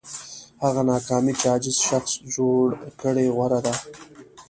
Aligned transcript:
هغه 0.63 0.81
ناکامي 0.91 1.33
چې 1.39 1.45
عاجز 1.51 1.77
شخص 1.89 2.11
جوړ 2.35 2.65
کړي 3.01 3.25
غوره 3.35 3.59
ده. 3.65 3.73